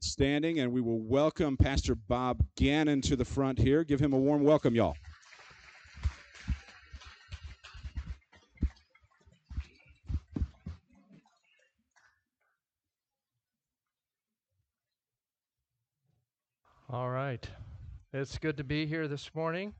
[0.00, 3.82] Standing, and we will welcome Pastor Bob Gannon to the front here.
[3.82, 4.96] Give him a warm welcome, y'all.
[16.90, 17.48] All right.
[18.12, 19.74] It's good to be here this morning.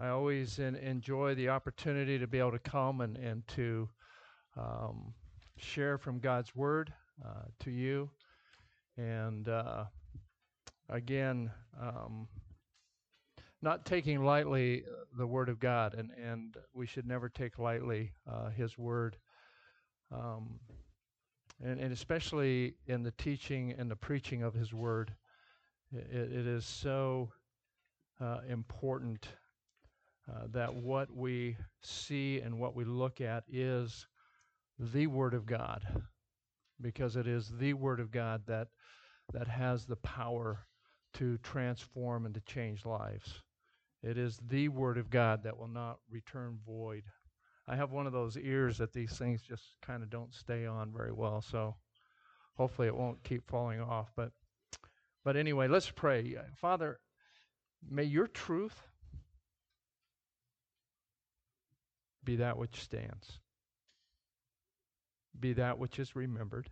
[0.00, 3.88] I always enjoy the opportunity to be able to come and, and to
[4.56, 5.14] um,
[5.56, 6.92] share from God's Word
[7.24, 8.10] uh, to you.
[8.96, 9.84] And uh,
[10.88, 11.50] again,
[11.80, 12.28] um,
[13.60, 14.84] not taking lightly
[15.16, 19.16] the Word of God, and, and we should never take lightly uh, His Word.
[20.12, 20.60] Um,
[21.62, 25.12] and, and especially in the teaching and the preaching of His Word,
[25.92, 27.32] it, it is so
[28.20, 29.28] uh, important
[30.30, 34.06] uh, that what we see and what we look at is
[34.78, 35.86] the Word of God,
[36.80, 38.68] because it is the Word of God that
[39.32, 40.66] that has the power
[41.14, 43.42] to transform and to change lives.
[44.02, 47.04] It is the Word of God that will not return void.
[47.66, 50.92] I have one of those ears that these things just kind of don't stay on
[50.92, 51.76] very well, so
[52.56, 54.10] hopefully it won't keep falling off.
[54.16, 54.32] But
[55.24, 56.36] but anyway, let's pray.
[56.56, 57.00] Father,
[57.86, 58.80] may your truth
[62.24, 63.40] be that which stands
[65.40, 66.70] be that which is remembered,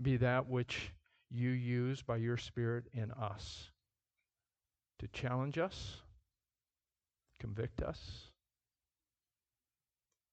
[0.00, 0.92] be that which
[1.30, 3.70] you use by your Spirit in us
[4.98, 5.96] to challenge us,
[7.38, 8.28] convict us,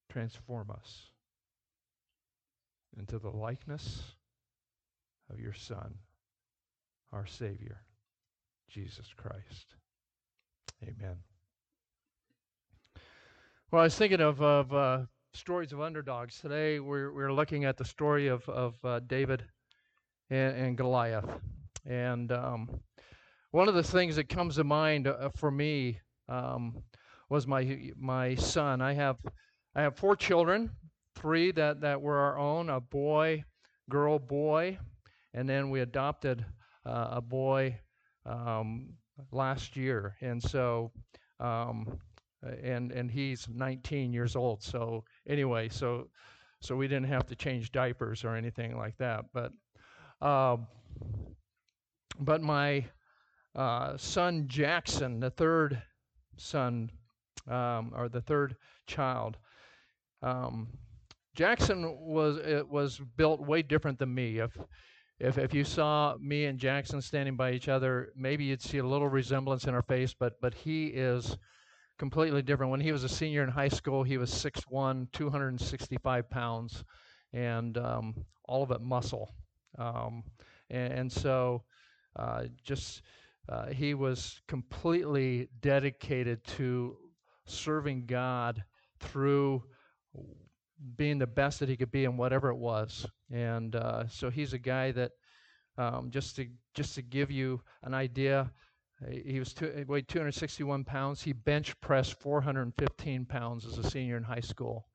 [0.09, 1.09] transform us
[2.97, 4.03] into the likeness
[5.31, 5.95] of your Son,
[7.11, 7.81] our Savior,
[8.69, 9.75] Jesus Christ.
[10.83, 11.17] Amen.
[13.71, 14.99] Well, I was thinking of, of uh,
[15.35, 16.39] stories of underdogs.
[16.39, 19.43] Today we're, we're looking at the story of, of uh, David
[20.29, 21.27] and, and, Goliath.
[21.87, 22.69] And um,
[23.49, 26.83] one of the things that comes to mind uh, for me um,
[27.29, 28.79] was my my son.
[28.79, 29.17] I have
[29.75, 30.69] I have four children,
[31.15, 33.43] three that, that were our own, a boy,
[33.89, 34.77] girl, boy,
[35.33, 36.45] and then we adopted
[36.85, 37.79] uh, a boy
[38.27, 38.89] um,
[39.31, 40.15] last year.
[40.21, 40.91] And so
[41.39, 41.99] um,
[42.63, 44.61] and and he's 19 years old.
[44.63, 46.07] So anyway, so
[46.59, 49.25] so we didn't have to change diapers or anything like that.
[49.33, 49.51] But
[50.21, 50.57] uh,
[52.19, 52.85] but my
[53.55, 55.81] uh, son Jackson, the third
[56.37, 56.89] son
[57.49, 58.55] um, or the third
[58.87, 59.37] child,
[60.21, 60.69] um,
[61.35, 64.39] Jackson was it was built way different than me.
[64.39, 64.57] If
[65.19, 68.85] if if you saw me and Jackson standing by each other, maybe you'd see a
[68.85, 71.37] little resemblance in our face, but but he is
[72.03, 72.69] completely different.
[72.69, 76.83] When he was a senior in high school, he was 6'1, 265 pounds,
[77.31, 79.33] and um, all of it muscle.
[79.79, 80.25] Um,
[80.69, 81.63] and, and, so
[82.17, 83.03] uh, just
[83.47, 86.97] uh, he was completely dedicated to
[87.45, 88.61] serving God
[88.99, 89.63] through
[90.97, 93.05] being the best that he could be in whatever it was.
[93.31, 95.11] And uh, so he's a guy that
[95.77, 98.51] um, just to just to give you an idea,
[99.09, 101.21] he was two, he weighed 261 pounds.
[101.21, 104.87] He bench pressed 415 pounds as a senior in high school.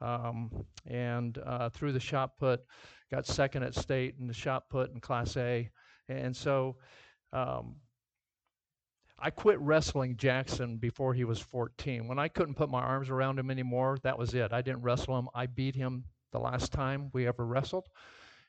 [0.00, 2.62] Um, and uh, through the shot put,
[3.10, 5.68] got second at state in the shot put in Class A.
[6.08, 6.76] And so
[7.32, 7.76] um,
[9.18, 12.08] I quit wrestling Jackson before he was 14.
[12.08, 14.52] When I couldn't put my arms around him anymore, that was it.
[14.52, 15.28] I didn't wrestle him.
[15.34, 17.88] I beat him the last time we ever wrestled.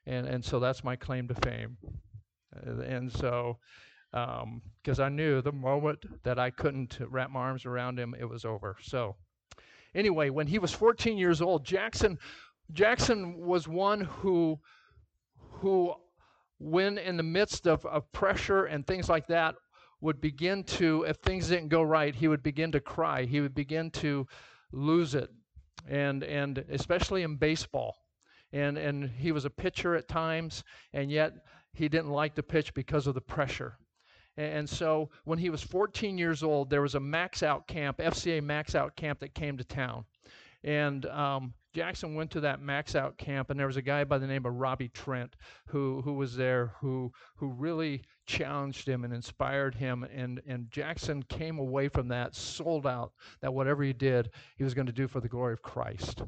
[0.06, 1.78] And, and so that's my claim to fame.
[2.54, 3.58] And so
[4.12, 8.26] because um, I knew the moment that I couldn't wrap my arms around him, it
[8.26, 8.76] was over.
[8.82, 9.16] So,
[9.96, 12.20] anyway, when he was 14 years old, Jackson
[12.74, 14.60] Jackson was one who
[15.36, 15.94] who
[16.58, 19.56] when in the midst of, of pressure and things like that
[20.00, 23.24] would begin to if things didn't go right he would begin to cry.
[23.24, 24.28] He would begin to
[24.72, 25.30] lose it.
[25.88, 27.96] And and especially in baseball.
[28.52, 31.34] And and he was a pitcher at times and yet
[31.74, 33.78] he didn't like to pitch because of the pressure
[34.42, 38.42] and so when he was 14 years old, there was a max out camp, FCA
[38.42, 40.06] max out camp that came to town.
[40.64, 44.18] And um, Jackson went to that max out camp, and there was a guy by
[44.18, 45.36] the name of Robbie Trent
[45.68, 50.04] who who was there who who really challenged him and inspired him.
[50.04, 54.74] And and Jackson came away from that sold out that whatever he did, he was
[54.74, 56.24] going to do for the glory of Christ.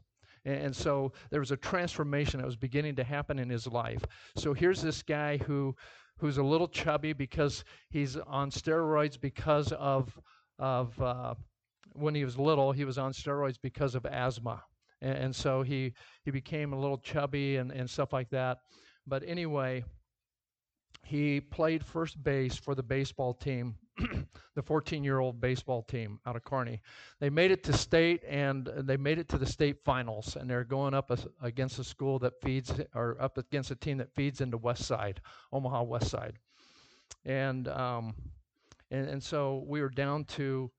[0.46, 4.04] And, and so there was a transformation that was beginning to happen in his life.
[4.36, 5.76] So here's this guy who
[6.24, 10.18] who's a little chubby because he's on steroids because of
[10.58, 11.34] of uh,
[11.96, 14.64] when he was little he was on steroids because of asthma
[15.02, 15.92] and, and so he
[16.24, 18.60] he became a little chubby and, and stuff like that.
[19.06, 19.84] But anyway,
[21.04, 23.76] he played first base for the baseball team,
[24.56, 26.82] the 14 year old baseball team out of Kearney.
[27.20, 30.64] They made it to state and they made it to the state finals, and they're
[30.64, 31.12] going up
[31.42, 35.22] against a school that feeds, or up against a team that feeds into West Side,
[35.52, 36.40] Omaha West Side.
[37.26, 38.16] And, um,
[38.90, 40.72] and, and so we were down to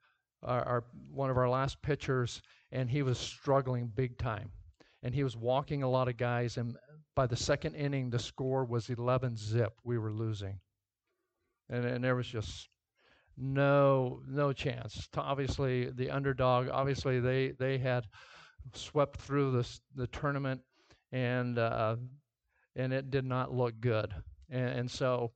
[0.42, 2.42] our, our one of our last pitchers,
[2.72, 4.50] and he was struggling big time.
[5.02, 6.76] And he was walking a lot of guys, and
[7.14, 9.72] by the second inning, the score was 11 zip.
[9.84, 10.60] We were losing.
[11.68, 12.68] And, and there was just
[13.36, 15.08] no no chance.
[15.16, 16.68] Obviously, the underdog.
[16.70, 18.06] Obviously, they they had
[18.74, 20.60] swept through the the tournament,
[21.12, 21.96] and uh,
[22.76, 24.12] and it did not look good.
[24.50, 25.32] And, and so,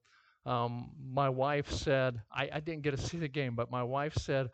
[0.47, 4.15] um, my wife said, I, I didn't get to see the game, but my wife
[4.15, 4.49] said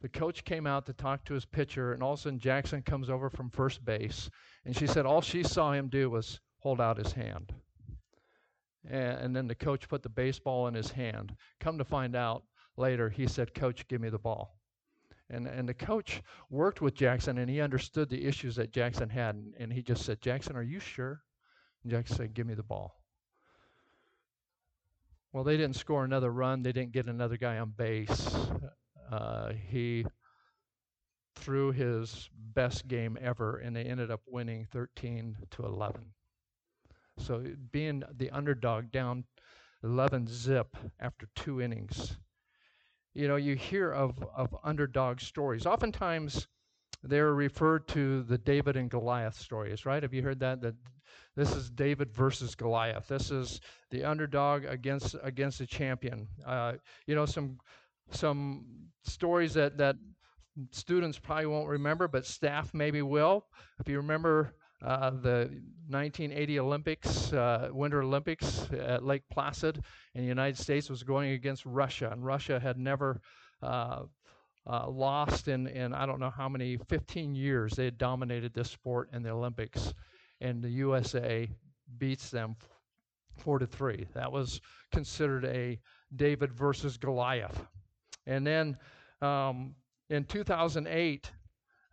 [0.00, 2.82] the coach came out to talk to his pitcher, and all of a sudden Jackson
[2.82, 4.30] comes over from first base,
[4.64, 7.52] and she said all she saw him do was hold out his hand.
[8.88, 11.34] And, and then the coach put the baseball in his hand.
[11.60, 12.44] Come to find out
[12.76, 14.58] later, he said, Coach, give me the ball.
[15.30, 19.34] And, and the coach worked with Jackson and he understood the issues that Jackson had.
[19.34, 21.22] And, and he just said, Jackson, are you sure?
[21.82, 23.02] And Jackson said, Give me the ball.
[25.32, 26.62] Well, they didn't score another run.
[26.62, 28.36] They didn't get another guy on base.
[29.10, 30.06] Uh, he
[31.36, 36.00] threw his best game ever, and they ended up winning 13 to 11.
[37.18, 39.24] So being the underdog down
[39.84, 42.16] 11 zip after two innings.
[43.14, 45.66] You know, you hear of, of underdog stories.
[45.66, 46.46] Oftentimes,
[47.02, 50.02] they're referred to the David and Goliath stories, right?
[50.02, 50.60] Have you heard that?
[50.62, 50.74] That
[51.36, 53.08] this is David versus Goliath.
[53.08, 53.60] This is
[53.90, 56.26] the underdog against against the champion.
[56.44, 56.74] Uh,
[57.06, 57.58] you know, some
[58.10, 58.64] some
[59.04, 59.96] stories that that
[60.72, 63.46] students probably won't remember, but staff maybe will.
[63.78, 65.50] If you remember uh, the
[65.88, 69.82] 1980 Olympics, uh, Winter Olympics at Lake Placid
[70.14, 73.20] in the United States was going against Russia, and Russia had never
[73.62, 74.02] uh,
[74.66, 77.72] uh lost in, in I don't know how many 15 years.
[77.72, 79.94] They had dominated this sport in the Olympics,
[80.40, 81.48] and the USA
[81.96, 82.54] beats them
[83.36, 84.06] four to three.
[84.14, 84.60] That was
[84.92, 85.80] considered a
[86.14, 87.66] David versus Goliath.
[88.26, 88.76] And then
[89.22, 89.74] um,
[90.10, 91.32] in 2008,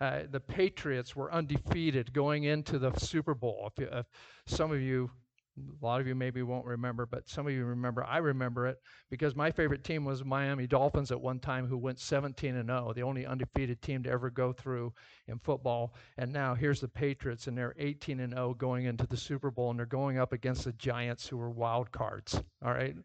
[0.02, 3.72] uh, the Patriots were undefeated going into the Super Bowl.
[3.78, 4.06] If, if
[4.46, 5.10] some of you,
[5.58, 8.04] a lot of you maybe won't remember, but some of you remember.
[8.04, 8.78] I remember it
[9.10, 12.92] because my favorite team was Miami Dolphins at one time, who went 17 and 0,
[12.94, 14.94] the only undefeated team to ever go through
[15.30, 15.96] in football.
[16.18, 19.70] And now here's the Patriots, and they're 18 and 0 going into the Super Bowl,
[19.70, 22.36] and they're going up against the Giants, who were wild cards.
[22.62, 22.96] All right,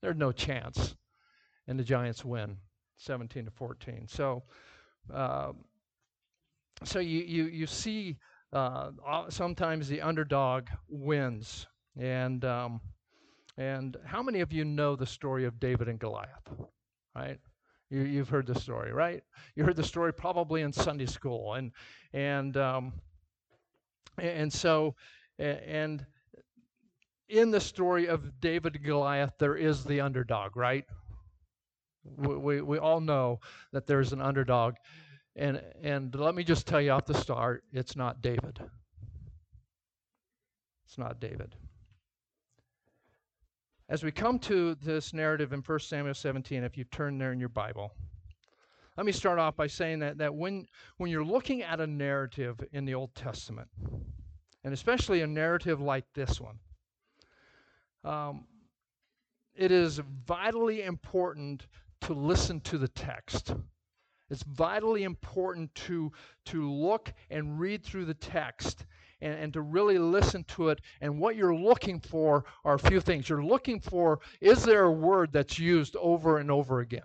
[0.00, 0.96] there's no chance,
[1.68, 2.56] and the Giants win
[2.96, 4.08] 17 to 14.
[4.08, 4.42] So.
[5.12, 5.52] Uh,
[6.82, 8.16] so you you you see
[8.52, 8.90] uh,
[9.28, 11.66] sometimes the underdog wins,
[11.98, 12.80] and um,
[13.56, 16.48] and how many of you know the story of David and Goliath?
[17.14, 17.38] Right,
[17.90, 19.22] you you've heard the story, right?
[19.54, 21.70] You heard the story probably in Sunday school, and
[22.12, 22.92] and um,
[24.18, 24.94] and so
[25.38, 26.04] and
[27.28, 30.84] in the story of David and Goliath, there is the underdog, right?
[32.04, 33.40] We, we, we all know
[33.72, 34.74] that there's an underdog.
[35.36, 38.60] And, and let me just tell you off the start it's not David.
[40.86, 41.56] It's not David.
[43.88, 47.40] As we come to this narrative in 1 Samuel 17, if you turn there in
[47.40, 47.92] your Bible,
[48.96, 50.66] let me start off by saying that, that when,
[50.98, 53.68] when you're looking at a narrative in the Old Testament,
[54.62, 56.58] and especially a narrative like this one,
[58.04, 58.44] um,
[59.54, 61.66] it is vitally important
[62.02, 63.54] to listen to the text.
[64.34, 66.10] It's vitally important to,
[66.46, 68.84] to look and read through the text
[69.20, 70.80] and, and to really listen to it.
[71.00, 73.28] And what you're looking for are a few things.
[73.28, 77.02] You're looking for is there a word that's used over and over again?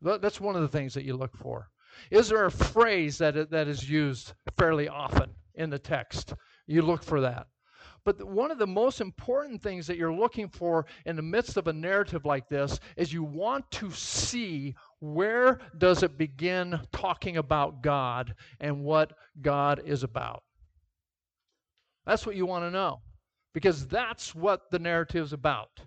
[0.00, 1.68] That's one of the things that you look for.
[2.10, 6.32] Is there a phrase that, that is used fairly often in the text?
[6.66, 7.48] You look for that.
[8.08, 11.66] But one of the most important things that you're looking for in the midst of
[11.66, 17.82] a narrative like this is you want to see where does it begin talking about
[17.82, 19.12] God and what
[19.42, 20.42] God is about?
[22.06, 23.02] That's what you want to know.
[23.52, 25.82] Because that's what the narrative is about.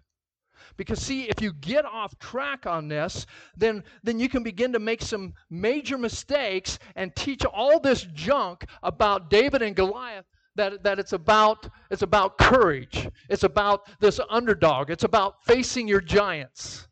[0.78, 3.25] Because see, if you get off track on this,
[3.58, 8.66] then, then you can begin to make some major mistakes and teach all this junk
[8.84, 10.25] about David and Goliath
[10.62, 13.10] that, that it's about it's about courage.
[13.30, 14.91] It's about this underdog.
[14.91, 16.88] It's about facing your giants.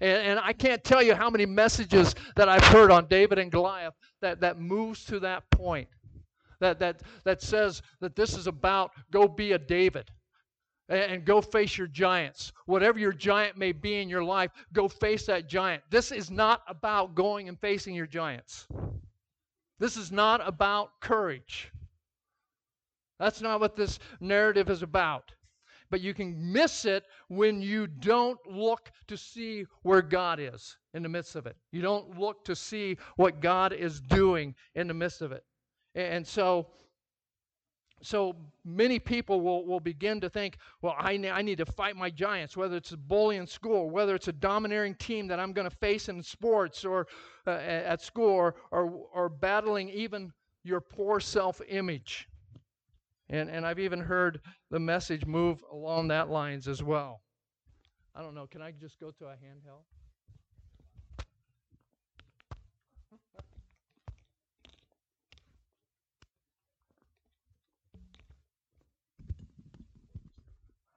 [0.00, 3.52] And, and I can't tell you how many messages that I've heard on David and
[3.52, 5.88] Goliath that, that moves to that point.
[6.60, 10.10] That, that, that says that this is about go be a David
[10.88, 12.52] and go face your giants.
[12.64, 15.82] Whatever your giant may be in your life, go face that giant.
[15.90, 18.66] This is not about going and facing your giants.
[19.78, 21.70] This is not about courage.
[23.18, 25.32] That's not what this narrative is about.
[25.90, 31.02] But you can miss it when you don't look to see where God is in
[31.02, 31.56] the midst of it.
[31.72, 35.44] You don't look to see what God is doing in the midst of it.
[35.94, 36.68] And so
[38.02, 42.10] so many people will, will begin to think, well, I, I need to fight my
[42.10, 45.68] giants, whether it's a bully in school, whether it's a domineering team that I'm going
[45.68, 47.06] to face in sports or
[47.46, 50.32] uh, at school, or, or, or battling even
[50.64, 52.28] your poor self image.
[53.30, 57.20] And, and I've even heard the message move along that lines as well.
[58.14, 58.46] I don't know.
[58.46, 59.84] Can I just go to a handheld?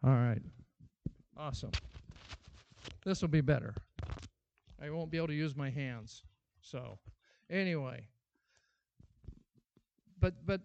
[0.03, 0.41] All right.
[1.37, 1.71] Awesome.
[3.05, 3.75] This will be better.
[4.81, 6.23] I won't be able to use my hands.
[6.61, 6.97] So,
[7.51, 8.07] anyway.
[10.19, 10.61] But but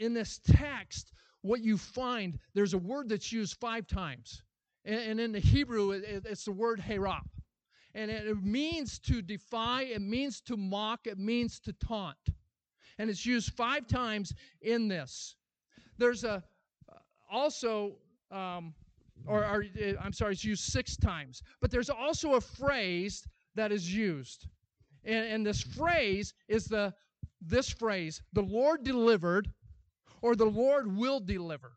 [0.00, 4.42] in this text, what you find, there's a word that's used five times.
[4.84, 7.28] And, and in the Hebrew, it, it's the word herop.
[7.94, 12.16] And it, it means to defy, it means to mock, it means to taunt.
[12.98, 15.36] And it's used five times in this.
[15.98, 16.42] There's a
[17.30, 17.92] also,
[18.30, 18.74] um,
[19.26, 21.42] or, or uh, I'm sorry, it's used six times.
[21.60, 24.48] But there's also a phrase that is used.
[25.04, 26.92] And, and this phrase is the
[27.40, 29.50] this phrase, the Lord delivered
[30.22, 31.72] or the Lord will deliver.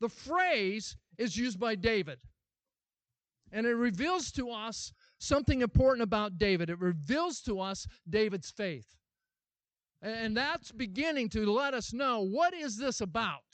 [0.00, 2.18] The phrase is used by David.
[3.52, 6.70] And it reveals to us something important about David.
[6.70, 8.96] It reveals to us David's faith.
[10.00, 13.44] And that's beginning to let us know what is this about?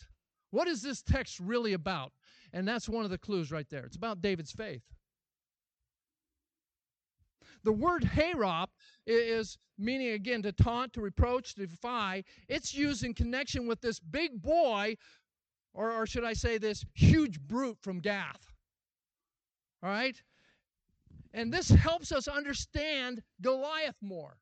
[0.51, 2.13] What is this text really about?
[2.53, 3.85] And that's one of the clues right there.
[3.85, 4.83] It's about David's faith.
[7.69, 8.69] The word herop
[9.07, 12.25] is meaning again to taunt, to reproach, to defy.
[12.49, 14.97] It's used in connection with this big boy,
[15.75, 18.55] or, or should I say, this huge brute from Gath.
[19.83, 20.17] All right?
[21.35, 24.39] And this helps us understand Goliath more.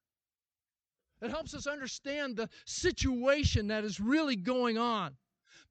[1.21, 5.17] It helps us understand the situation that is really going on.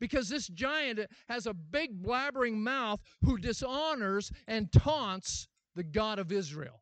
[0.01, 6.33] Because this giant has a big blabbering mouth who dishonors and taunts the God of
[6.33, 6.81] Israel.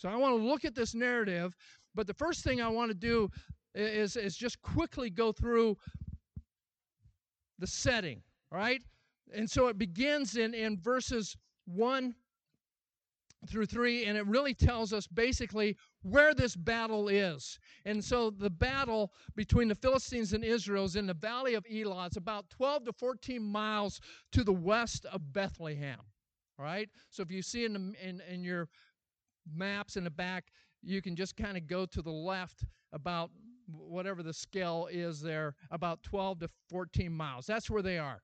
[0.00, 1.54] So I want to look at this narrative,
[1.94, 3.28] but the first thing I want to do
[3.74, 5.76] is, is just quickly go through
[7.58, 8.80] the setting, right?
[9.34, 12.14] And so it begins in, in verses 1
[13.46, 17.58] through 3, and it really tells us basically where this battle is.
[17.84, 22.06] And so the battle between the Philistines and Israel is in the valley of Elah.
[22.06, 24.00] It's about 12 to 14 miles
[24.32, 26.00] to the west of Bethlehem.
[26.58, 26.88] Right?
[27.10, 28.68] So if you see in, the, in, in your
[29.54, 30.46] maps in the back,
[30.82, 33.30] you can just kind of go to the left about
[33.66, 37.46] whatever the scale is there, about 12 to 14 miles.
[37.46, 38.22] That's where they are.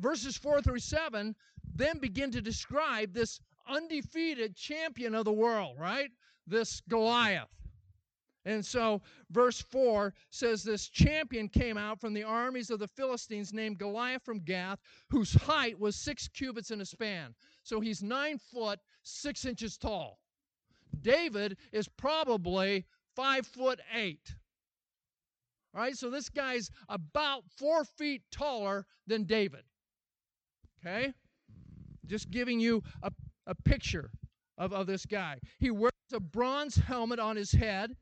[0.00, 1.34] Verses 4 through 7
[1.74, 6.10] then begin to describe this undefeated champion of the world, right?
[6.46, 7.48] This Goliath.
[8.44, 13.52] And so, verse 4 says this champion came out from the armies of the Philistines
[13.52, 14.78] named Goliath from Gath,
[15.10, 17.34] whose height was six cubits in a span.
[17.68, 20.20] So he's nine foot, six inches tall.
[21.02, 24.34] David is probably five foot eight.
[25.74, 29.64] All right, so this guy's about four feet taller than David.
[30.80, 31.12] Okay?
[32.06, 33.12] Just giving you a,
[33.46, 34.12] a picture
[34.56, 35.38] of, of this guy.
[35.58, 37.94] He wears a bronze helmet on his head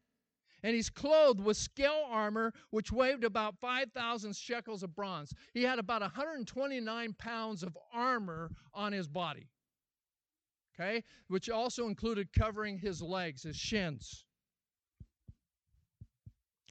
[0.62, 5.32] and he's clothed with scale armor, which weighed about 5,000 shekels of bronze.
[5.54, 9.48] He had about 129 pounds of armor on his body,
[10.78, 14.24] okay, which also included covering his legs, his shins.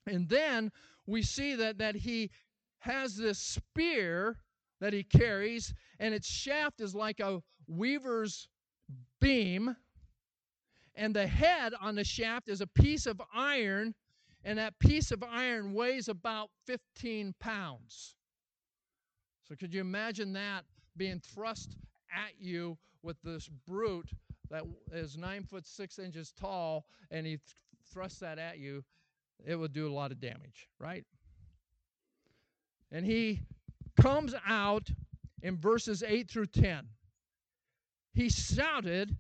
[0.08, 0.72] And then
[1.08, 2.32] we see that, that he
[2.80, 4.38] has this spear
[4.80, 8.48] that he carries, and its shaft is like a weaver's
[9.20, 9.76] beam
[10.96, 13.94] and the head on the shaft is a piece of iron,
[14.44, 18.16] and that piece of iron weighs about 15 pounds.
[19.48, 20.64] So, could you imagine that
[20.98, 21.76] being thrust
[22.16, 24.10] at you with this brute
[24.50, 27.40] that is nine foot six inches tall, and he
[27.92, 28.84] thrusts that at you?
[29.46, 31.04] It would do a lot of damage, right?
[32.92, 33.42] And he
[34.00, 34.90] comes out
[35.42, 36.88] in verses 8 through 10.
[38.14, 39.18] He shouted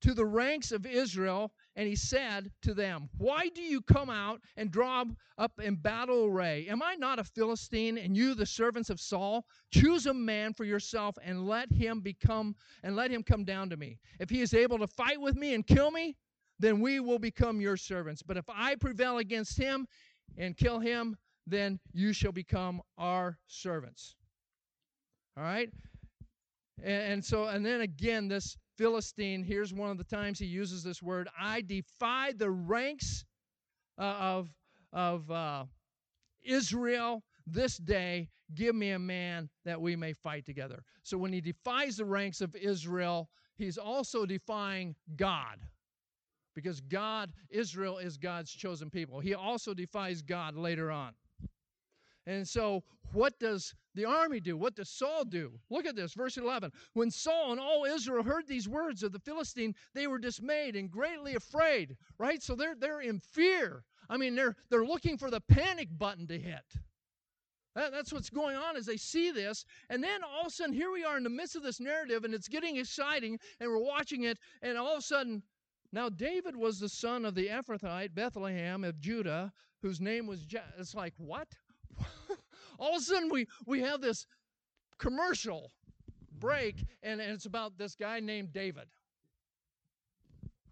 [0.00, 4.40] to the ranks of Israel, and he said to them, Why do you come out
[4.56, 5.04] and draw
[5.38, 6.66] up in battle array?
[6.68, 9.44] Am I not a Philistine, and you the servants of Saul?
[9.72, 13.76] Choose a man for yourself and let him become and let him come down to
[13.76, 13.98] me.
[14.20, 16.16] If he is able to fight with me and kill me,
[16.60, 18.22] then we will become your servants.
[18.22, 19.86] But if I prevail against him
[20.38, 21.16] and kill him,
[21.46, 24.14] then you shall become our servants.
[25.36, 25.70] All right?
[26.82, 31.02] And, so, and then again, this Philistine, here's one of the times he uses this
[31.02, 33.24] word I defy the ranks
[33.98, 34.48] uh, of,
[34.92, 35.64] of uh,
[36.42, 38.28] Israel this day.
[38.54, 40.82] Give me a man that we may fight together.
[41.02, 45.60] So when he defies the ranks of Israel, he's also defying God
[46.54, 49.20] because God, Israel is God's chosen people.
[49.20, 51.14] He also defies God later on.
[52.26, 54.56] And so, what does the army do?
[54.56, 55.52] What does Saul do?
[55.70, 56.72] Look at this, verse 11.
[56.94, 60.90] When Saul and all Israel heard these words of the Philistine, they were dismayed and
[60.90, 62.42] greatly afraid, right?
[62.42, 63.84] So they're, they're in fear.
[64.08, 66.64] I mean, they're, they're looking for the panic button to hit.
[67.74, 69.64] That, that's what's going on as they see this.
[69.90, 72.24] And then all of a sudden, here we are in the midst of this narrative,
[72.24, 75.42] and it's getting exciting, and we're watching it, and all of a sudden,
[75.92, 79.52] now David was the son of the Ephrathite, Bethlehem of Judah,
[79.82, 81.48] whose name was, Je- it's like, what?
[82.78, 84.26] All of a sudden we, we have this
[84.98, 85.72] commercial
[86.38, 88.86] break, and, and it's about this guy named David.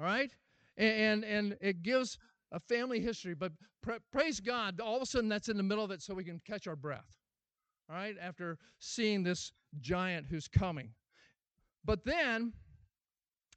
[0.00, 0.30] All right?
[0.76, 2.18] And, and, and it gives
[2.50, 5.84] a family history, but pra- praise God, all of a sudden that's in the middle
[5.84, 7.06] of it so we can catch our breath.
[7.88, 8.16] All right?
[8.20, 10.90] After seeing this giant who's coming.
[11.84, 12.52] But then,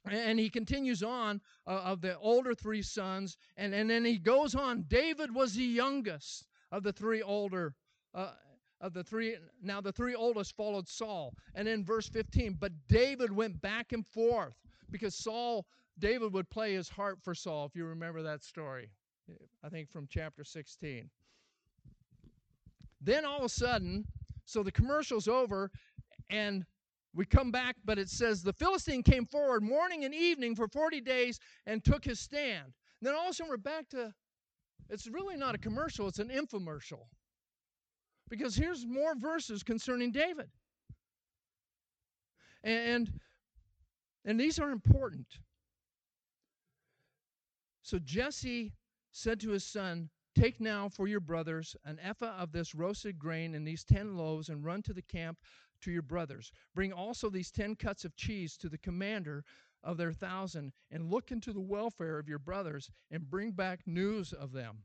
[0.08, 4.54] and he continues on uh, of the older three sons, and, and then he goes
[4.54, 4.84] on.
[4.88, 7.74] David was the youngest of the three older
[8.16, 8.30] uh,
[8.80, 11.34] of the three now the three oldest followed saul.
[11.54, 14.54] And in verse 15 but david went back and forth
[14.90, 15.66] because saul
[15.98, 18.90] david would play his harp for saul if you remember that story
[19.64, 21.08] i think from chapter 16
[23.00, 24.04] then all of a sudden
[24.44, 25.70] so the commercial's over
[26.30, 26.64] and
[27.14, 31.00] we come back but it says the philistine came forward morning and evening for 40
[31.00, 32.64] days and took his stand.
[32.64, 34.12] And then all of a sudden we're back to
[34.90, 37.06] it's really not a commercial it's an infomercial
[38.28, 40.48] because here's more verses concerning David.
[42.62, 43.20] And
[44.24, 45.26] and these are important.
[47.82, 48.72] So Jesse
[49.12, 53.54] said to his son, Take now for your brothers an ephah of this roasted grain
[53.54, 55.38] and these ten loaves, and run to the camp
[55.80, 56.52] to your brothers.
[56.74, 59.44] Bring also these ten cuts of cheese to the commander
[59.82, 64.32] of their thousand, and look into the welfare of your brothers, and bring back news
[64.32, 64.82] of them.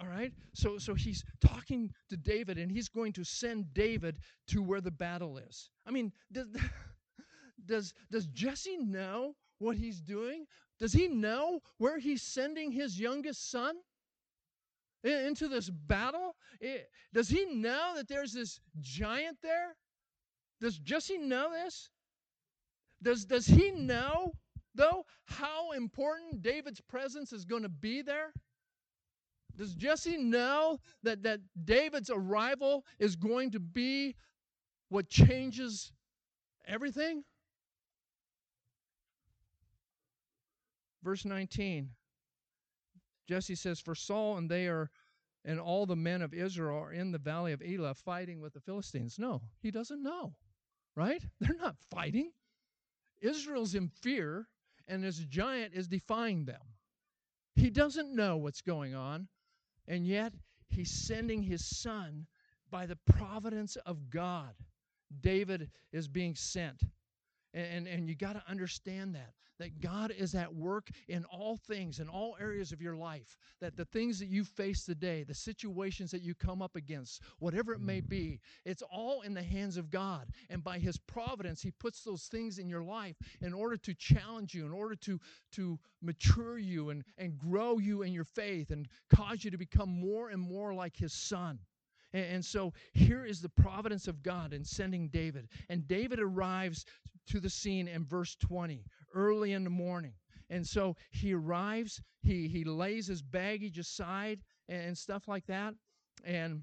[0.00, 0.32] All right?
[0.54, 4.90] So so he's talking to David and he's going to send David to where the
[4.90, 5.70] battle is.
[5.86, 6.46] I mean, does
[7.66, 10.46] does does Jesse know what he's doing?
[10.78, 13.76] Does he know where he's sending his youngest son?
[15.04, 16.36] into this battle?
[17.12, 19.76] Does he know that there's this giant there?
[20.60, 21.90] Does Jesse know this?
[23.02, 24.32] Does, does he know,
[24.74, 28.32] though, how important David's presence is going to be there?
[29.58, 34.14] Does Jesse know that, that David's arrival is going to be
[34.88, 35.92] what changes
[36.66, 37.24] everything?
[41.02, 41.90] Verse 19.
[43.28, 44.90] Jesse says, For Saul and they are
[45.44, 48.60] and all the men of Israel are in the valley of Elah fighting with the
[48.60, 49.18] Philistines.
[49.18, 50.34] No, he doesn't know,
[50.94, 51.22] right?
[51.40, 52.30] They're not fighting.
[53.20, 54.48] Israel's in fear,
[54.86, 56.60] and this giant is defying them.
[57.56, 59.28] He doesn't know what's going on.
[59.88, 60.34] And yet,
[60.68, 62.26] he's sending his son
[62.70, 64.54] by the providence of God.
[65.20, 66.82] David is being sent.
[67.54, 71.98] And, and, you got to understand that that God is at work in all things,
[71.98, 73.36] in all areas of your life.
[73.60, 77.74] That the things that you face today, the situations that you come up against, whatever
[77.74, 80.28] it may be, it's all in the hands of God.
[80.48, 84.54] And by His providence, He puts those things in your life in order to challenge
[84.54, 85.20] you, in order to,
[85.52, 89.88] to mature you and, and grow you in your faith and cause you to become
[89.88, 91.58] more and more like His Son.
[92.12, 95.48] And, so here is the providence of God in sending David.
[95.68, 96.86] And David arrives
[97.26, 100.14] to the scene in verse 20 early in the morning.
[100.50, 105.74] And so he arrives, he, he lays his baggage aside and, stuff like that.
[106.24, 106.62] And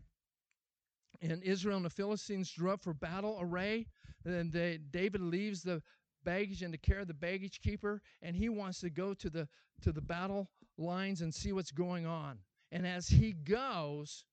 [1.21, 3.87] and Israel and the Philistines drew up for battle array.
[4.25, 5.81] And they, David leaves the
[6.25, 9.47] baggage in the care of the baggage keeper, and he wants to go to the
[9.81, 12.39] to the battle lines and see what's going on.
[12.71, 14.25] And as he goes,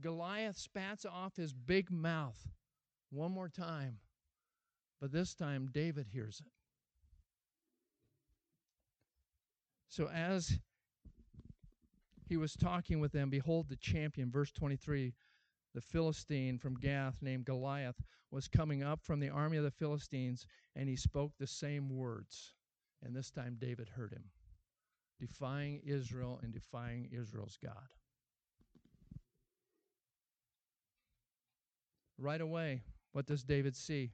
[0.00, 2.48] Goliath spats off his big mouth
[3.10, 3.98] one more time.
[5.00, 6.52] But this time, David hears it.
[9.88, 10.58] So as
[12.26, 15.12] he was talking with them, behold, the champion, verse 23,
[15.74, 20.46] the Philistine from Gath named Goliath, was coming up from the army of the Philistines,
[20.74, 22.54] and he spoke the same words.
[23.02, 24.24] And this time David heard him,
[25.20, 27.92] defying Israel and defying Israel's God.
[32.24, 32.80] Right away,
[33.12, 34.12] what does David see?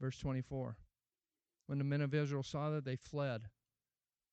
[0.00, 0.78] Verse 24.
[1.66, 3.42] When the men of Israel saw that, they fled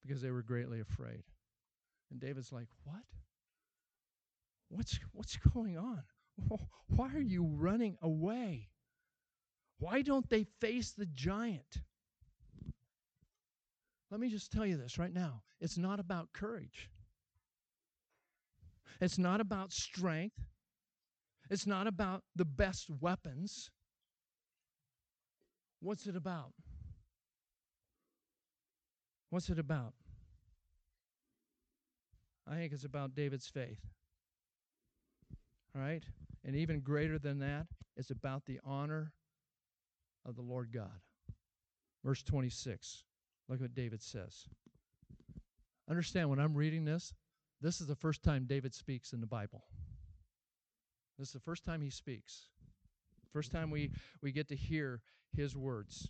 [0.02, 1.24] because they were greatly afraid.
[2.10, 3.04] And David's like, What?
[4.70, 6.04] What's, what's going on?
[6.88, 8.70] Why are you running away?
[9.80, 11.82] Why don't they face the giant?
[14.10, 16.90] Let me just tell you this right now it's not about courage,
[19.02, 20.40] it's not about strength,
[21.50, 23.70] it's not about the best weapons.
[25.82, 26.52] What's it about?
[29.30, 29.94] What's it about?
[32.48, 33.80] I think it's about David's faith.
[35.76, 36.04] All right?
[36.44, 39.14] And even greater than that, it's about the honor
[40.26, 41.02] of the Lord God.
[42.04, 43.04] Verse 26.
[43.48, 44.48] Look what David says.
[45.90, 47.14] Understand when I'm reading this,
[47.62, 49.64] this is the first time David speaks in the Bible.
[51.20, 52.46] This is the first time he speaks.
[53.34, 55.02] First time we, we get to hear
[55.36, 56.10] his words.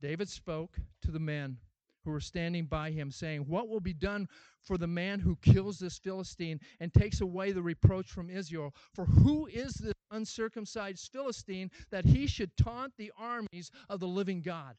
[0.00, 1.58] David spoke to the men
[2.04, 4.28] who were standing by him, saying, What will be done
[4.62, 8.72] for the man who kills this Philistine and takes away the reproach from Israel?
[8.94, 14.40] For who is this uncircumcised Philistine that he should taunt the armies of the living
[14.42, 14.76] God?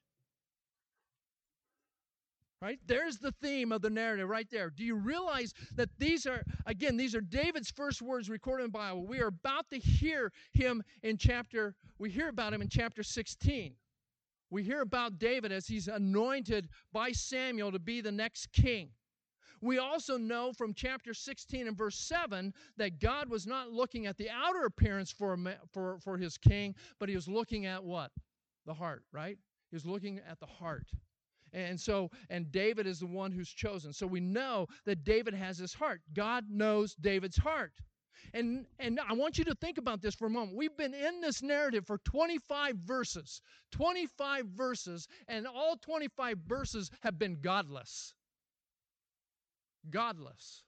[2.61, 2.79] Right?
[2.85, 4.69] There's the theme of the narrative right there.
[4.69, 8.77] Do you realize that these are, again, these are David's first words recorded in the
[8.77, 9.07] Bible?
[9.07, 13.73] We are about to hear him in chapter, we hear about him in chapter 16
[14.51, 18.89] we hear about David as he's anointed by Samuel to be the next king.
[19.61, 24.17] We also know from chapter 16 and verse 7 that God was not looking at
[24.17, 25.37] the outer appearance for,
[25.71, 28.11] for, for his king, but he was looking at what?
[28.65, 29.37] The heart, right?
[29.69, 30.87] He was looking at the heart.
[31.53, 33.91] And so, and David is the one who's chosen.
[33.91, 36.01] So we know that David has his heart.
[36.13, 37.73] God knows David's heart.
[38.33, 40.55] And, and I want you to think about this for a moment.
[40.55, 47.19] We've been in this narrative for 25 verses, 25 verses, and all 25 verses have
[47.19, 48.13] been godless.
[49.89, 50.63] Godless.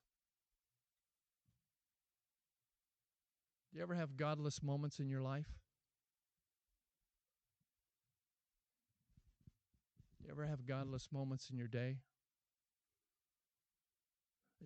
[3.72, 5.48] You ever have godless moments in your life?
[10.24, 11.98] You ever have godless moments in your day?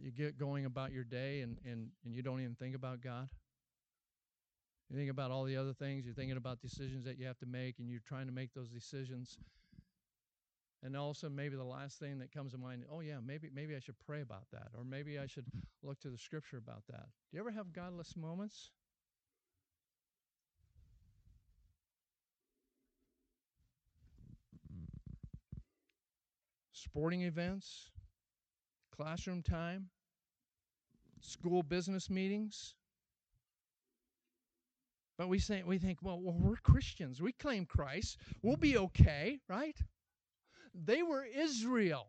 [0.02, 3.30] you get going about your day and, and, and you don't even think about God?
[4.90, 7.46] You think about all the other things, you're thinking about decisions that you have to
[7.46, 9.38] make, and you're trying to make those decisions.
[10.82, 13.80] And also maybe the last thing that comes to mind, oh yeah, maybe maybe I
[13.80, 15.46] should pray about that, or maybe I should
[15.84, 17.08] look to the scripture about that.
[17.30, 18.72] Do you ever have godless moments?
[26.90, 27.92] Sporting events,
[28.96, 29.90] classroom time,
[31.20, 32.76] school business meetings.
[35.18, 37.22] But we say we think, well, well, we're Christians.
[37.22, 38.18] We claim Christ.
[38.42, 39.76] We'll be okay, right?
[40.74, 42.08] They were Israel.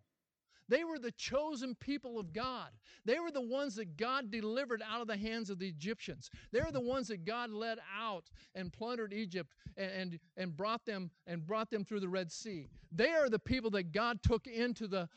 [0.68, 2.68] They were the chosen people of God.
[3.04, 6.30] They were the ones that God delivered out of the hands of the Egyptians.
[6.52, 11.10] They're the ones that God led out and plundered Egypt and, and, and brought them
[11.26, 12.68] and brought them through the Red Sea.
[12.92, 15.08] They are the people that God took into the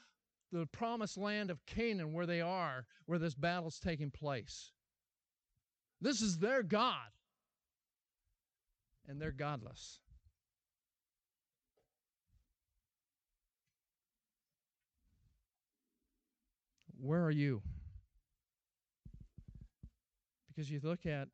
[0.51, 4.71] the promised land of Canaan where they are, where this battle's taking place.
[6.01, 7.07] This is their God.
[9.07, 10.00] And they're godless.
[17.01, 17.61] Where are you?
[20.47, 21.29] Because you look at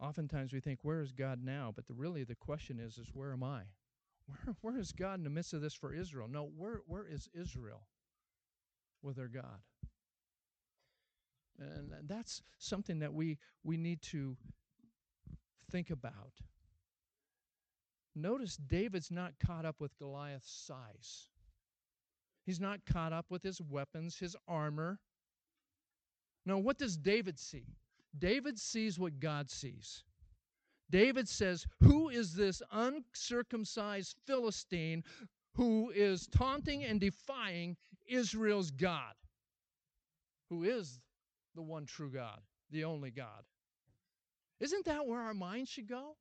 [0.00, 3.32] oftentimes we think where is God now but the really the question is is where
[3.32, 3.62] am I
[4.26, 6.28] where, where is God in the midst of this for Israel?
[6.28, 7.86] No, where, where is Israel
[9.02, 9.60] with their God?
[11.58, 14.36] And that's something that we, we need to
[15.70, 16.32] think about.
[18.16, 21.28] Notice David's not caught up with Goliath's size.
[22.44, 24.98] He's not caught up with his weapons, his armor.
[26.44, 27.64] No, what does David see?
[28.18, 30.04] David sees what God sees.
[30.90, 35.02] David says, Who is this uncircumcised Philistine
[35.54, 37.76] who is taunting and defying
[38.06, 39.14] Israel's God?
[40.50, 41.00] Who is
[41.54, 43.44] the one true God, the only God?
[44.60, 46.16] Isn't that where our minds should go?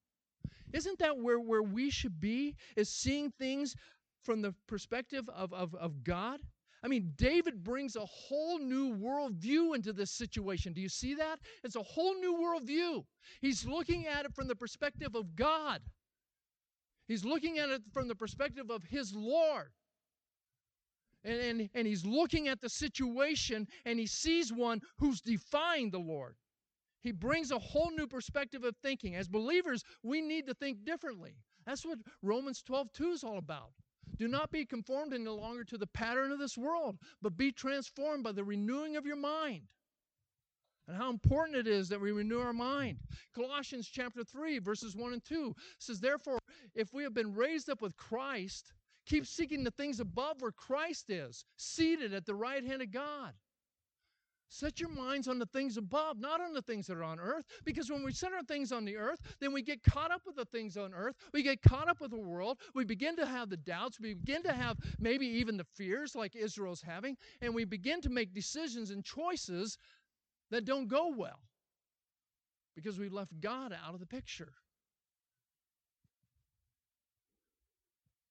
[0.71, 2.55] Isn't that where, where we should be?
[2.75, 3.75] Is seeing things
[4.23, 6.39] from the perspective of, of, of God?
[6.83, 10.73] I mean, David brings a whole new worldview into this situation.
[10.73, 11.39] Do you see that?
[11.63, 13.05] It's a whole new worldview.
[13.39, 15.81] He's looking at it from the perspective of God,
[17.07, 19.71] he's looking at it from the perspective of his Lord.
[21.25, 25.99] And, and, and he's looking at the situation and he sees one who's defying the
[25.99, 26.35] Lord.
[26.99, 29.15] He brings a whole new perspective of thinking.
[29.15, 31.35] As believers, we need to think differently.
[31.65, 33.71] That's what Romans 12 2 is all about.
[34.23, 38.23] Do not be conformed any longer to the pattern of this world, but be transformed
[38.23, 39.63] by the renewing of your mind.
[40.87, 42.99] And how important it is that we renew our mind.
[43.35, 46.39] Colossians chapter 3, verses 1 and 2 says, Therefore,
[46.73, 48.71] if we have been raised up with Christ,
[49.05, 53.33] keep seeking the things above where Christ is, seated at the right hand of God.
[54.53, 57.43] Set your minds on the things above, not on the things that are on earth.
[57.65, 60.35] Because when we set our things on the earth, then we get caught up with
[60.35, 61.15] the things on earth.
[61.33, 62.59] We get caught up with the world.
[62.75, 63.99] We begin to have the doubts.
[63.99, 67.17] We begin to have maybe even the fears like Israel's having.
[67.41, 69.79] And we begin to make decisions and choices
[70.51, 71.39] that don't go well
[72.75, 74.53] because we left God out of the picture.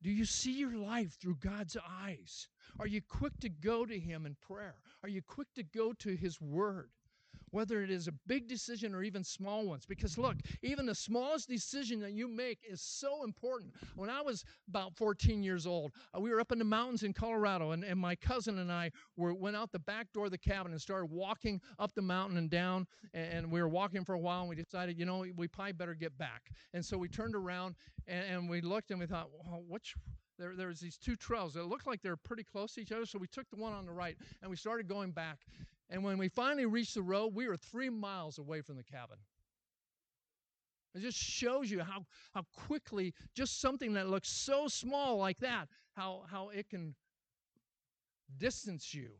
[0.02, 2.48] Do you see your life through God's eyes?
[2.80, 4.74] Are you quick to go to Him in prayer?
[5.02, 6.90] Are you quick to go to His Word?
[7.52, 9.86] Whether it is a big decision or even small ones.
[9.86, 13.72] Because look, even the smallest decision that you make is so important.
[13.94, 17.12] When I was about 14 years old, uh, we were up in the mountains in
[17.12, 20.38] Colorado, and, and my cousin and I were, went out the back door of the
[20.38, 22.86] cabin and started walking up the mountain and down.
[23.14, 25.72] And, and we were walking for a while, and we decided, you know, we probably
[25.72, 26.50] better get back.
[26.74, 29.94] And so we turned around and, and we looked and we thought, well, which
[30.38, 32.92] there, there was these two trails that looked like they were pretty close to each
[32.92, 33.06] other.
[33.06, 35.38] So we took the one on the right and we started going back.
[35.92, 39.18] And when we finally reached the road, we were three miles away from the cabin.
[40.94, 45.68] It just shows you how, how quickly just something that looks so small like that,
[45.94, 46.94] how, how it can
[48.38, 49.10] distance you.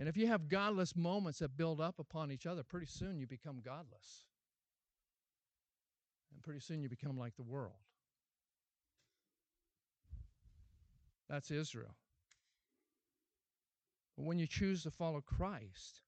[0.00, 3.26] And if you have godless moments that build up upon each other, pretty soon you
[3.28, 4.24] become godless.
[6.34, 7.78] And pretty soon you become like the world.
[11.28, 11.94] That's Israel.
[14.16, 16.02] But when you choose to follow Christ,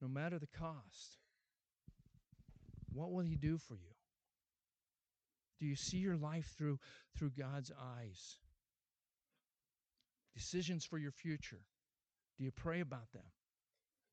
[0.00, 1.18] no matter the cost,
[2.92, 3.94] what will He do for you?
[5.60, 6.78] Do you see your life through,
[7.16, 8.36] through God's eyes?
[10.34, 11.60] Decisions for your future.
[12.38, 13.24] Do you pray about them?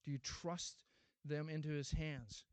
[0.05, 0.83] Do you trust
[1.23, 2.43] them into His hands?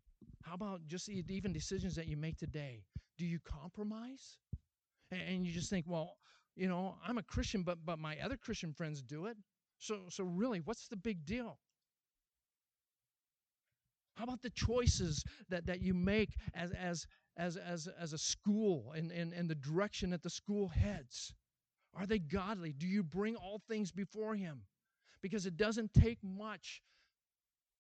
[0.43, 2.85] How about just even decisions that you make today?
[3.19, 4.37] Do you compromise?
[5.13, 6.17] and you just think, well,
[6.57, 9.37] you know, I'm a Christian, but but my other Christian friends do it.
[9.79, 11.59] So so really, what's the big deal?
[14.17, 18.93] How about the choices that, that you make as as as as as a school
[18.95, 21.35] and, and, and the direction that the school heads?
[21.95, 22.73] Are they godly?
[22.73, 24.63] Do you bring all things before him?
[25.23, 26.83] Because it doesn't take much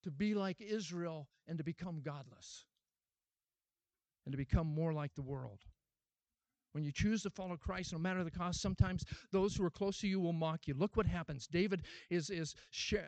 [0.03, 2.65] to be like Israel and to become godless
[4.25, 5.61] and to become more like the world.
[6.73, 9.99] When you choose to follow Christ, no matter the cost, sometimes those who are close
[10.01, 10.75] to you will mock you.
[10.75, 11.47] Look what happens.
[11.47, 12.55] David is, is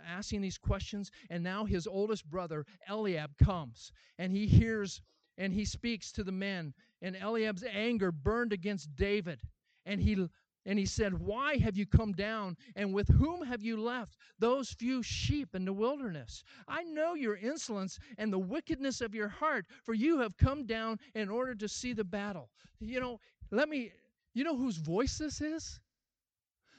[0.06, 5.00] asking these questions, and now his oldest brother, Eliab, comes and he hears
[5.36, 6.72] and he speaks to the men.
[7.02, 9.40] And Eliab's anger burned against David.
[9.84, 10.28] And he
[10.66, 12.56] and he said, Why have you come down?
[12.74, 16.42] And with whom have you left those few sheep in the wilderness?
[16.66, 20.98] I know your insolence and the wickedness of your heart, for you have come down
[21.14, 22.48] in order to see the battle.
[22.80, 23.20] You know,
[23.54, 23.92] let me,
[24.34, 25.80] you know whose voice this is?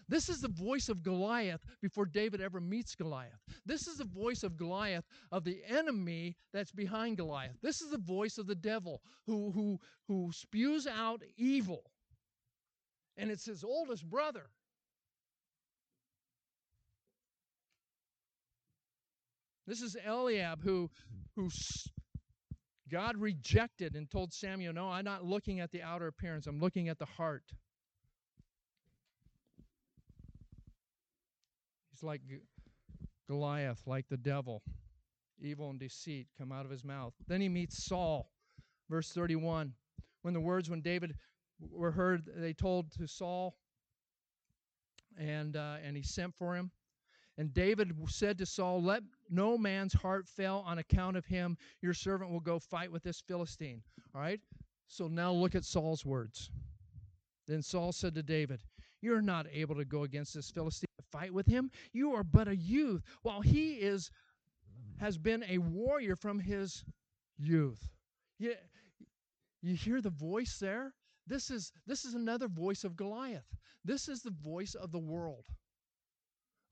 [0.07, 3.39] This is the voice of Goliath before David ever meets Goliath.
[3.65, 7.57] This is the voice of Goliath, of the enemy that's behind Goliath.
[7.63, 11.81] This is the voice of the devil who, who, who spews out evil.
[13.17, 14.47] And it's his oldest brother.
[19.65, 20.91] This is Eliab who,
[21.35, 21.49] who
[22.89, 26.89] God rejected and told Samuel, No, I'm not looking at the outer appearance, I'm looking
[26.89, 27.43] at the heart.
[31.91, 32.21] He's like
[33.27, 34.61] Goliath, like the devil.
[35.41, 37.13] Evil and deceit come out of his mouth.
[37.27, 38.29] Then he meets Saul,
[38.89, 39.73] verse 31.
[40.21, 41.15] When the words, when David
[41.59, 43.55] were heard, they told to Saul,
[45.17, 46.71] and, uh, and he sent for him.
[47.37, 51.57] And David said to Saul, Let no man's heart fail on account of him.
[51.81, 53.81] Your servant will go fight with this Philistine.
[54.13, 54.39] All right?
[54.87, 56.51] So now look at Saul's words.
[57.47, 58.61] Then Saul said to David,
[59.01, 61.71] You're not able to go against this Philistine to fight with him.
[61.93, 64.11] You are but a youth, while he is
[64.99, 66.85] has been a warrior from his
[67.37, 67.89] youth.
[68.39, 68.55] You,
[69.61, 70.93] you hear the voice there?
[71.27, 73.45] This is, this is another voice of Goliath.
[73.83, 75.45] This is the voice of the world.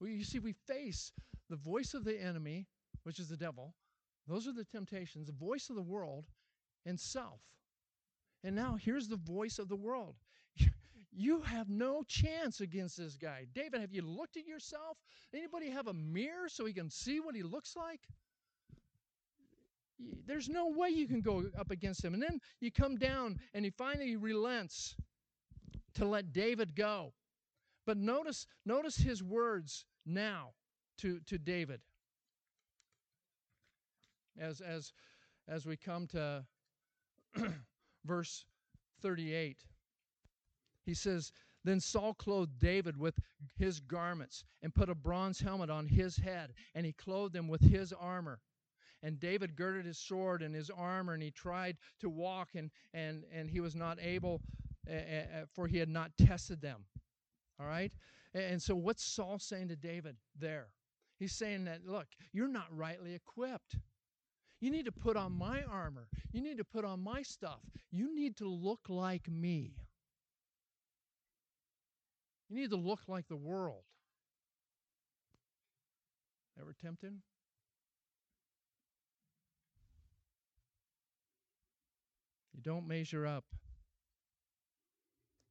[0.00, 1.12] Well, you see, we face
[1.50, 2.66] the voice of the enemy,
[3.02, 3.74] which is the devil.
[4.26, 6.26] Those are the temptations, the voice of the world,
[6.86, 7.40] and self.
[8.42, 10.16] And now here's the voice of the world.
[11.16, 13.46] You have no chance against this guy.
[13.54, 14.98] David, have you looked at yourself?
[15.32, 18.00] Anybody have a mirror so he can see what he looks like?
[20.26, 22.14] There's no way you can go up against him.
[22.14, 24.96] And then you come down and he finally relents
[25.94, 27.12] to let David go.
[27.86, 30.54] But notice, notice his words now
[30.98, 31.80] to, to David.
[34.38, 34.92] As, as,
[35.48, 36.44] as we come to
[38.04, 38.44] verse
[39.02, 39.58] 38.
[40.84, 41.32] He says,
[41.64, 43.18] Then Saul clothed David with
[43.56, 47.60] his garments and put a bronze helmet on his head, and he clothed him with
[47.60, 48.40] his armor.
[49.02, 53.24] And David girded his sword and his armor, and he tried to walk, and, and,
[53.32, 54.40] and he was not able,
[54.90, 56.86] uh, for he had not tested them.
[57.60, 57.92] All right?
[58.32, 60.68] And so, what's Saul saying to David there?
[61.18, 63.76] He's saying that, look, you're not rightly equipped.
[64.60, 66.08] You need to put on my armor.
[66.32, 67.60] You need to put on my stuff.
[67.90, 69.74] You need to look like me.
[72.48, 73.84] You need to look like the world.
[76.60, 77.20] Ever tempted?
[82.54, 83.44] You don't measure up.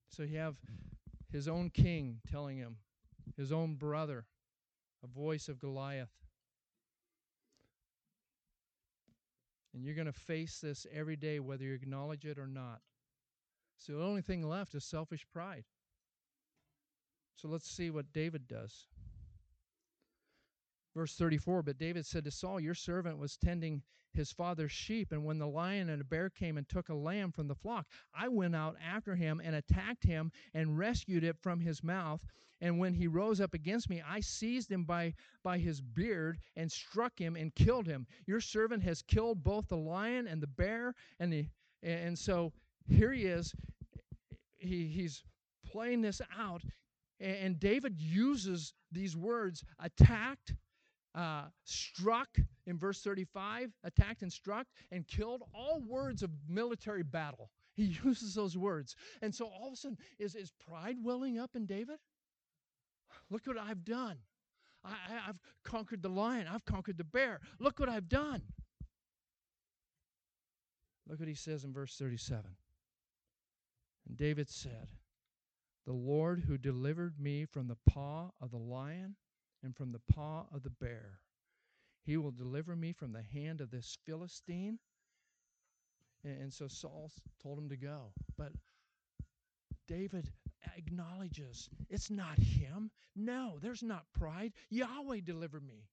[0.09, 0.55] So you have
[1.31, 2.77] his own king telling him,
[3.35, 4.25] his own brother,
[5.03, 6.11] a voice of Goliath.
[9.73, 12.81] And you're going to face this every day, whether you acknowledge it or not.
[13.77, 15.65] So the only thing left is selfish pride.
[17.35, 18.87] So let's see what David does.
[20.95, 23.81] Verse 34 But David said to Saul, Your servant was tending
[24.13, 27.31] his father's sheep, and when the lion and a bear came and took a lamb
[27.31, 31.59] from the flock, I went out after him and attacked him and rescued it from
[31.59, 32.21] his mouth.
[32.61, 36.71] And when he rose up against me, I seized him by, by his beard and
[36.71, 38.05] struck him and killed him.
[38.25, 40.93] Your servant has killed both the lion and the bear.
[41.19, 41.47] And, the,
[41.81, 42.53] and so
[42.87, 43.53] here he is.
[44.59, 45.23] He, he's
[45.65, 46.61] playing this out.
[47.19, 50.53] And David uses these words attacked
[51.15, 52.29] uh, struck
[52.65, 57.49] in verse 35, attacked and struck and killed, all words of military battle.
[57.75, 58.95] He uses those words.
[59.23, 61.97] And so all of a sudden, is, is pride welling up in David?
[63.31, 64.17] Look what I've done.
[64.85, 64.93] I,
[65.25, 67.39] have conquered the lion, I've conquered the bear.
[67.59, 68.43] Look what I've done.
[71.07, 72.43] Look what he says in verse 37.
[74.07, 74.87] And David said,
[75.87, 79.15] The Lord who delivered me from the paw of the lion
[79.63, 81.19] and from the paw of the bear.
[82.05, 84.79] He will deliver me from the hand of this Philistine.
[86.23, 88.11] And so Saul told him to go.
[88.37, 88.51] But
[89.87, 90.29] David
[90.77, 92.91] acknowledges it's not him.
[93.15, 94.53] No, there's not pride.
[94.69, 95.85] Yahweh delivered me.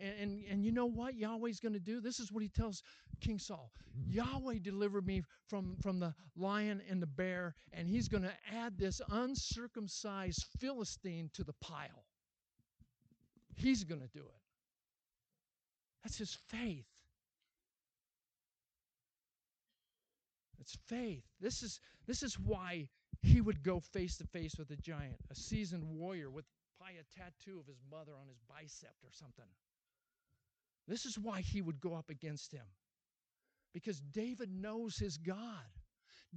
[0.00, 2.00] And, and, and you know what Yahweh's going to do?
[2.00, 2.82] This is what he tells
[3.20, 4.12] King Saul mm-hmm.
[4.12, 8.78] Yahweh delivered me from, from the lion and the bear, and he's going to add
[8.78, 12.04] this uncircumcised Philistine to the pile.
[13.58, 14.42] He's going to do it.
[16.04, 16.86] That's his faith.
[20.60, 21.24] It's faith.
[21.40, 22.88] This is, this is why
[23.22, 26.44] he would go face to face with a giant, a seasoned warrior with
[26.78, 29.44] probably a tattoo of his mother on his bicep or something.
[30.86, 32.66] This is why he would go up against him.
[33.74, 35.36] Because David knows his God.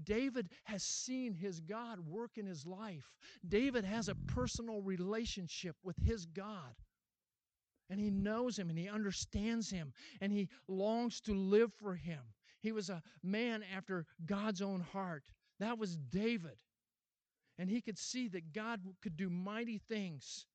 [0.03, 3.13] David has seen his God work in his life.
[3.47, 6.75] David has a personal relationship with his God
[7.91, 12.21] and he knows him and he understands him and he longs to live for him.
[12.61, 15.23] He was a man after God's own heart.
[15.59, 16.57] That was David.
[17.59, 20.45] And he could see that God could do mighty things.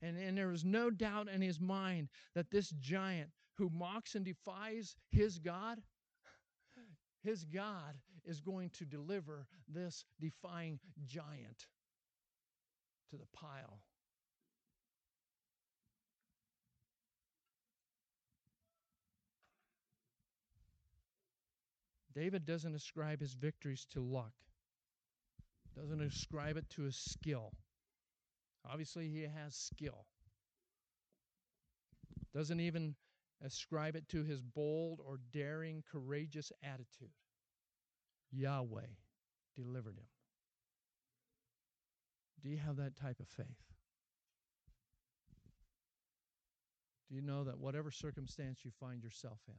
[0.00, 4.24] And, and there was no doubt in his mind that this giant who mocks and
[4.24, 5.78] defies his God,
[7.24, 11.66] his God is going to deliver this defying giant
[13.10, 13.80] to the pile
[22.18, 24.32] David doesn't ascribe his victories to luck,
[25.76, 27.52] doesn't ascribe it to his skill.
[28.68, 30.04] Obviously, he has skill.
[32.34, 32.96] Doesn't even
[33.40, 37.14] ascribe it to his bold or daring, courageous attitude.
[38.32, 38.96] Yahweh
[39.54, 40.08] delivered him.
[42.42, 43.62] Do you have that type of faith?
[47.08, 49.54] Do you know that whatever circumstance you find yourself in,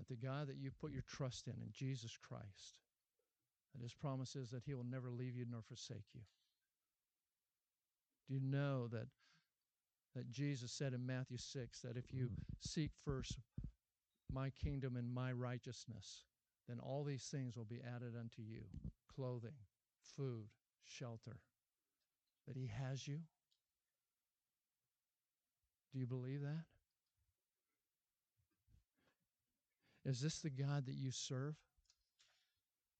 [0.00, 2.78] that the God that you put your trust in, in Jesus Christ,
[3.74, 6.22] that his promise is that he will never leave you nor forsake you?
[8.26, 9.08] Do you know that
[10.16, 12.42] that Jesus said in Matthew 6 that if you mm-hmm.
[12.60, 13.38] seek first
[14.32, 16.24] my kingdom and my righteousness,
[16.68, 18.62] then all these things will be added unto you
[19.14, 19.54] clothing,
[20.16, 20.46] food,
[20.84, 21.36] shelter.
[22.48, 23.18] That He has you?
[25.92, 26.64] Do you believe that?
[30.04, 31.56] Is this the God that you serve?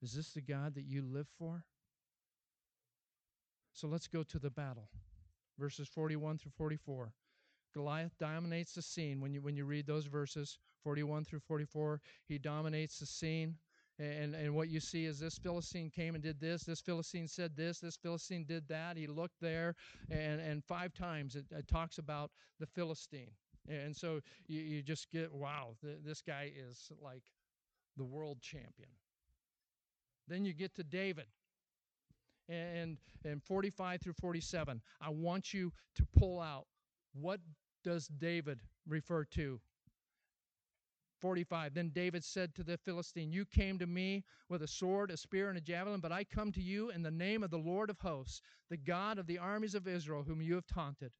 [0.03, 1.65] Is this the God that you live for?
[3.73, 4.89] So let's go to the battle
[5.59, 7.13] verses 41 through 44.
[7.75, 12.37] Goliath dominates the scene when you when you read those verses 41 through 44 he
[12.37, 13.55] dominates the scene
[14.01, 17.57] and and what you see is this Philistine came and did this this Philistine said
[17.57, 19.77] this this Philistine did that he looked there
[20.11, 23.31] and and five times it, it talks about the Philistine
[23.69, 27.23] and so you, you just get wow th- this guy is like
[27.97, 28.91] the world champion
[30.29, 31.27] then you get to David
[32.49, 34.81] and, and 45 through 47.
[35.01, 36.67] I want you to pull out
[37.13, 37.41] what
[37.85, 39.61] does David refer to?
[41.21, 41.75] 45.
[41.75, 45.51] Then David said to the Philistine, You came to me with a sword, a spear,
[45.51, 47.99] and a javelin, but I come to you in the name of the Lord of
[47.99, 48.41] hosts,
[48.71, 51.13] the God of the armies of Israel, whom you have taunted.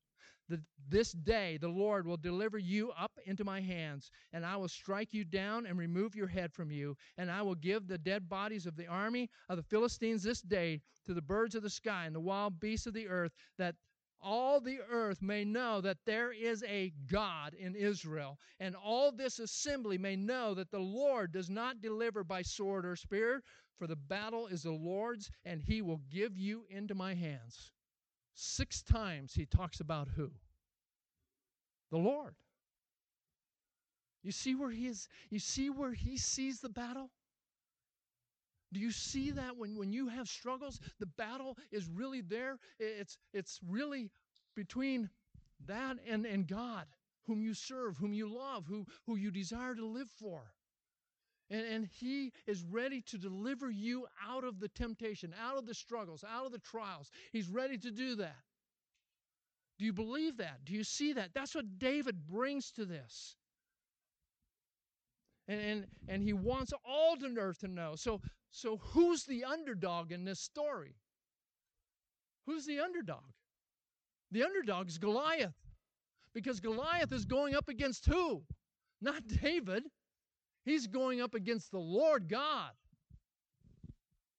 [0.49, 4.69] The, this day the Lord will deliver you up into my hands, and I will
[4.69, 8.29] strike you down and remove your head from you, and I will give the dead
[8.29, 12.07] bodies of the army of the Philistines this day to the birds of the sky
[12.07, 13.77] and the wild beasts of the earth, that
[14.21, 19.39] all the earth may know that there is a God in Israel, and all this
[19.39, 23.43] assembly may know that the Lord does not deliver by sword or spear,
[23.79, 27.73] for the battle is the Lord's, and he will give you into my hands.
[28.43, 30.31] Six times he talks about who?
[31.91, 32.35] The Lord.
[34.23, 37.11] You see where he is, you see where he sees the battle?
[38.73, 42.59] Do you see that when, when you have struggles, the battle is really there?
[42.79, 44.09] It's it's really
[44.57, 45.11] between
[45.67, 46.87] that and, and God,
[47.27, 50.55] whom you serve, whom you love, who, who you desire to live for.
[51.51, 55.75] And, and He is ready to deliver you out of the temptation, out of the
[55.75, 57.11] struggles, out of the trials.
[57.33, 58.37] He's ready to do that.
[59.79, 60.65] Do you believe that?
[60.65, 61.31] Do you see that?
[61.35, 63.37] That's what David brings to this.
[65.49, 67.95] And, and, and he wants all the earth to know.
[67.97, 68.21] So,
[68.51, 70.97] so who's the underdog in this story?
[72.47, 73.25] Who's the underdog?
[74.31, 75.57] The underdog is Goliath.
[76.35, 78.43] Because Goliath is going up against who?
[79.01, 79.85] Not David.
[80.71, 82.71] He's going up against the Lord God.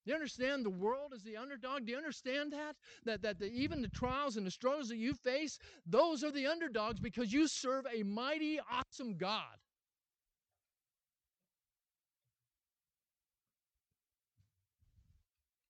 [0.05, 1.85] Do you understand the world is the underdog?
[1.85, 2.77] Do you understand that?
[3.03, 6.47] That, that the, even the trials and the struggles that you face, those are the
[6.47, 9.57] underdogs because you serve a mighty, awesome God.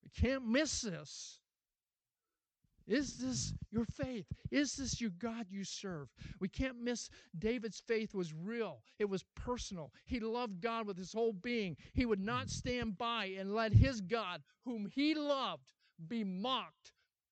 [0.04, 1.41] We can't miss this.
[2.92, 4.26] Is this your faith?
[4.52, 6.10] Is this your God you serve?
[6.40, 8.84] We can't miss David's faith was real.
[9.00, 9.92] It was personal.
[10.06, 11.78] He loved God with his whole being.
[11.94, 15.72] He would not stand by and let his God, whom he loved,
[16.08, 16.92] be mocked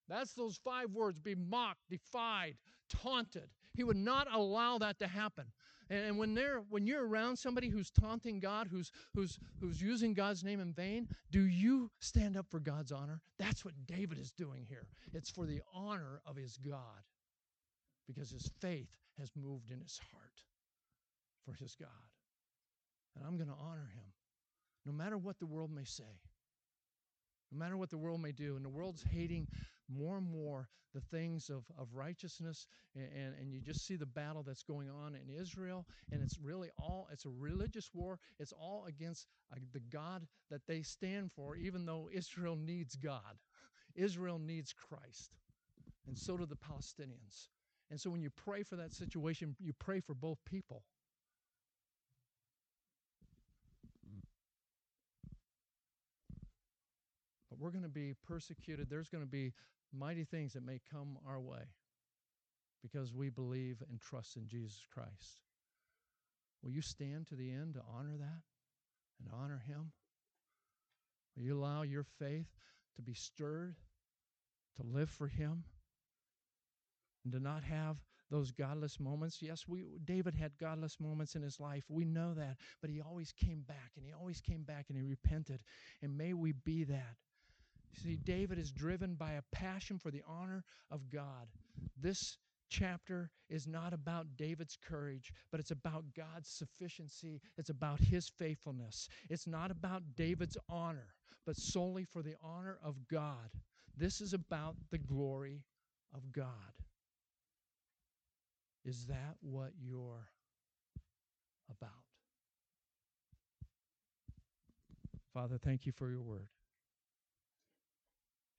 [0.10, 2.56] that's those five words be mocked, defied,
[2.90, 3.50] taunted.
[3.76, 5.46] He would not allow that to happen.
[5.90, 10.44] And when they're when you're around somebody who's taunting God, who's who's who's using God's
[10.44, 13.22] name in vain, do you stand up for God's honor?
[13.40, 14.88] That's what David is doing here.
[15.14, 17.04] It's for the honor of his God.
[18.08, 20.44] Because his faith has moved in his heart
[21.46, 21.90] for his God.
[23.16, 24.06] And I'm going to honor him
[24.86, 26.04] no matter what the world may say
[27.52, 28.56] no matter what the world may do.
[28.56, 29.48] And the world's hating
[29.90, 32.68] more and more the things of, of righteousness.
[32.96, 35.86] And, and, and, you just see the battle that's going on in Israel.
[36.12, 38.20] And it's really all, it's a religious war.
[38.40, 43.38] It's all against uh, the God that they stand for, even though Israel needs God.
[43.96, 45.36] Israel needs Christ.
[46.08, 47.50] And so do the Palestinians.
[47.92, 50.84] And so when you pray for that situation, you pray for both people.
[57.60, 58.88] We're going to be persecuted.
[58.90, 59.54] There's going to be
[59.94, 61.64] mighty things that may come our way
[62.82, 65.42] because we believe and trust in Jesus Christ.
[66.64, 68.42] Will you stand to the end to honor that
[69.20, 69.92] and honor Him?
[71.36, 72.48] Will you allow your faith
[72.96, 73.76] to be stirred,
[74.78, 75.64] to live for Him?
[77.24, 77.98] and to not have
[78.32, 79.40] those godless moments.
[79.42, 81.84] Yes, we David had godless moments in his life.
[81.90, 85.04] We know that, but he always came back and he always came back and he
[85.04, 85.62] repented.
[86.02, 87.16] And may we be that.
[87.94, 91.48] See, David is driven by a passion for the honor of God.
[92.02, 92.38] This
[92.70, 97.42] chapter is not about David's courage, but it's about God's sufficiency.
[97.58, 99.08] It's about his faithfulness.
[99.30, 101.16] It's not about David's honor,
[101.46, 103.50] but solely for the honor of God.
[103.98, 105.64] This is about the glory
[106.14, 106.46] of God.
[108.86, 110.30] Is that what you're
[111.70, 111.90] about?
[115.34, 116.48] Father, thank you for your word.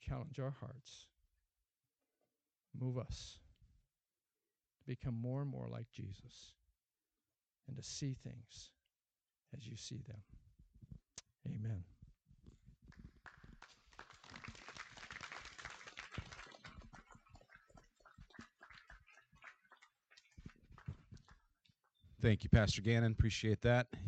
[0.01, 1.07] Challenge our hearts.
[2.79, 3.39] Move us
[4.81, 6.53] to become more and more like Jesus
[7.69, 8.71] and to see things
[9.57, 10.23] as you see them.
[11.47, 11.85] Amen.
[22.23, 23.13] Thank you, Pastor Gannon.
[23.13, 23.87] Appreciate that.